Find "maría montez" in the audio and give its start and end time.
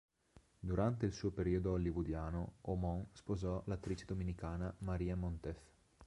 4.79-5.55